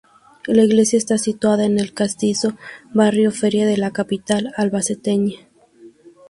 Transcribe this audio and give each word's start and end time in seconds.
La 0.47 0.63
iglesia 0.63 0.97
está 0.97 1.19
situada 1.19 1.63
en 1.63 1.77
el 1.79 1.93
castizo 1.93 2.55
barrio 2.91 3.29
Feria 3.29 3.67
de 3.67 3.77
la 3.77 3.91
capital 3.91 4.51
albaceteña. 4.57 5.37